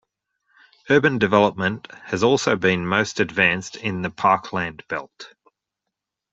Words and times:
Urban 0.89 1.19
development 1.19 1.85
has 2.05 2.23
also 2.23 2.55
been 2.55 2.87
most 2.87 3.19
advanced 3.19 3.75
in 3.75 4.01
the 4.01 4.09
parkland 4.09 4.83
belt. 4.87 5.35